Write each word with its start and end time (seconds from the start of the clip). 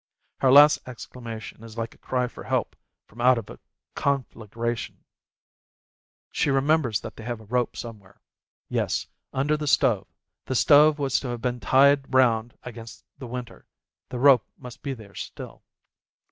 Her 0.39 0.51
last 0.51 0.79
exclamation 0.87 1.63
is 1.63 1.77
like 1.77 1.93
a 1.93 1.97
cry 1.99 2.27
for 2.27 2.45
help 2.45 2.75
from 3.05 3.21
out 3.21 3.37
of 3.37 3.51
a 3.51 3.59
conflagration. 3.93 4.95
A 4.95 4.97
WOMAN'S 4.97 5.75
WRATH 5.75 6.31
61 6.31 6.31
She 6.31 6.49
remembers 6.49 6.99
that 7.01 7.15
they 7.17 7.23
have 7.23 7.39
a 7.39 7.43
rope 7.45 7.77
somewhere. 7.77 8.19
Yes, 8.67 9.05
under 9.31 9.55
the 9.55 9.67
stove 9.67 10.07
â€" 10.07 10.45
the 10.45 10.55
stove 10.55 10.97
was 10.97 11.19
to 11.19 11.27
have 11.27 11.41
been 11.43 11.59
tied 11.59 12.11
round 12.11 12.57
against 12.63 13.05
the 13.19 13.27
winter. 13.27 13.67
The 14.09 14.17
rope 14.17 14.49
must 14.57 14.81
be 14.81 14.95
there 14.95 15.13
still. 15.13 15.61